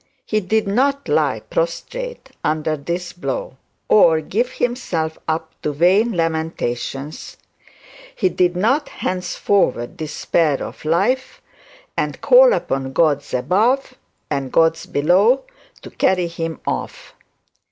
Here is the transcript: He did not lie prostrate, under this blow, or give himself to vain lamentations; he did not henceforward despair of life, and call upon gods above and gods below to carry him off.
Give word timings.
He 0.25 0.39
did 0.39 0.67
not 0.67 1.07
lie 1.07 1.41
prostrate, 1.41 2.31
under 2.43 2.75
this 2.75 3.13
blow, 3.13 3.57
or 3.87 4.19
give 4.19 4.53
himself 4.53 5.19
to 5.61 5.73
vain 5.73 6.13
lamentations; 6.13 7.37
he 8.15 8.27
did 8.27 8.55
not 8.55 8.89
henceforward 8.89 9.97
despair 9.97 10.63
of 10.63 10.85
life, 10.85 11.39
and 11.95 12.19
call 12.19 12.53
upon 12.53 12.93
gods 12.93 13.31
above 13.35 13.93
and 14.31 14.51
gods 14.51 14.87
below 14.87 15.43
to 15.83 15.91
carry 15.91 16.25
him 16.25 16.61
off. 16.65 17.13